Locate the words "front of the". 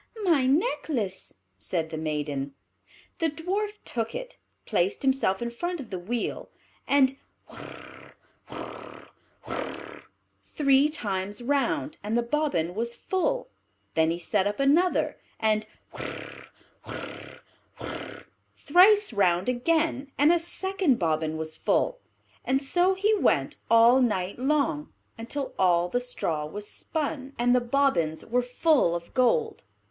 5.51-5.99